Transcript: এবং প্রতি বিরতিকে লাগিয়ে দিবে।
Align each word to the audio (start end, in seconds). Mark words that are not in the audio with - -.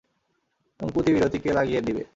এবং 0.79 0.89
প্রতি 0.93 1.09
বিরতিকে 1.13 1.49
লাগিয়ে 1.53 1.81
দিবে। 1.81 2.03